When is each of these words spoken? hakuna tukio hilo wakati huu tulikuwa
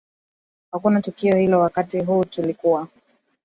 hakuna 0.71 1.01
tukio 1.01 1.35
hilo 1.35 1.59
wakati 1.59 2.01
huu 2.01 2.23
tulikuwa 2.23 2.87